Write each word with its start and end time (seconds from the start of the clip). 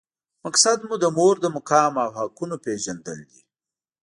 مقصد 0.45 0.77
د 1.03 1.05
مور 1.17 1.35
د 1.41 1.45
مقام 1.55 1.93
او 2.03 2.09
حقونو 2.17 2.55
پېژندل 2.63 3.19
دي. 3.29 3.41